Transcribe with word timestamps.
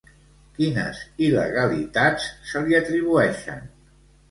Quines 0.53 1.01
il·legalitats 1.25 2.27
se 2.53 2.65
li 2.67 2.81
atribueixen? 2.81 3.65